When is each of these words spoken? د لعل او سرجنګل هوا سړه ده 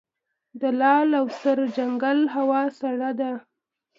د 0.61 0.61
لعل 0.79 1.09
او 1.19 1.25
سرجنګل 1.41 2.19
هوا 2.35 2.61
سړه 2.79 3.11
ده 3.19 3.31